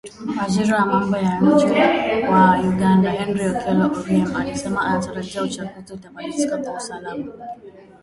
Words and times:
Waziri 0.39 0.71
wa 0.73 0.85
Mambo 0.85 1.17
ya 1.17 1.39
Nje 1.41 1.83
wa 2.33 2.45
Uganda 2.71 3.11
Henry 3.11 3.45
Okello 3.51 3.85
Oryem 3.99 4.35
alisema 4.35 4.81
anatarajia 4.81 5.43
uchaguzi 5.43 5.93
utamalizika 5.93 6.57
kwa 6.57 6.79
salama. 6.79 7.33